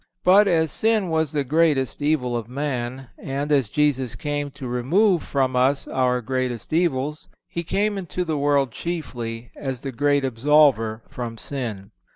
[0.23, 5.21] But as sin was the greatest evil of man, and as Jesus came to remove
[5.21, 11.01] from us our greatest evils, He came into the world chiefly as the great Absolver
[11.07, 11.91] from sin.